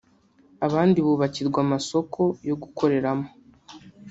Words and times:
abandi 0.65 0.97
bubakirwa 1.05 1.59
amasoko 1.65 2.21
yo 2.47 2.55
gukoreramo 2.61 3.27